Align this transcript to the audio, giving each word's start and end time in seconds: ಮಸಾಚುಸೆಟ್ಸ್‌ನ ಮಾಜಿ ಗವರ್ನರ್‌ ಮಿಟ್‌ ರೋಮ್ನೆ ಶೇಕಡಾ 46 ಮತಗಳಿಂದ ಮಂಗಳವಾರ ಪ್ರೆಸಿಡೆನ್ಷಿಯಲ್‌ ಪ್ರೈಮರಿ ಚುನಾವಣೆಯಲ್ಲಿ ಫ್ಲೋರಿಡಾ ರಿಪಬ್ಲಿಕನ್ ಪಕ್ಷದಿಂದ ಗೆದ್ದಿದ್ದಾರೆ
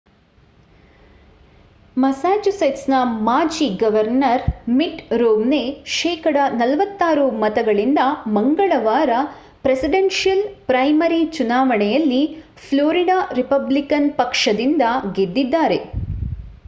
ಮಸಾಚುಸೆಟ್ಸ್‌ನ 1.97 2.93
ಮಾಜಿ 3.25 3.67
ಗವರ್ನರ್‌ 3.77 4.45
ಮಿಟ್‌ 4.77 5.01
ರೋಮ್ನೆ 5.13 5.59
ಶೇಕಡಾ 5.95 6.45
46 6.55 7.11
ಮತಗಳಿಂದ 7.43 8.03
ಮಂಗಳವಾರ 8.37 9.11
ಪ್ರೆಸಿಡೆನ್ಷಿಯಲ್‌ 9.65 10.43
ಪ್ರೈಮರಿ 10.67 11.21
ಚುನಾವಣೆಯಲ್ಲಿ 11.33 12.23
ಫ್ಲೋರಿಡಾ 12.63 13.19
ರಿಪಬ್ಲಿಕನ್ 13.39 14.09
ಪಕ್ಷದಿಂದ 14.17 14.87
ಗೆದ್ದಿದ್ದಾರೆ 15.13 15.79